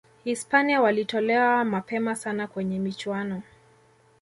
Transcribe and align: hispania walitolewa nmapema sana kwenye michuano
hispania 0.23 0.81
walitolewa 0.81 1.63
nmapema 1.63 2.15
sana 2.15 2.47
kwenye 2.47 2.79
michuano 2.79 3.41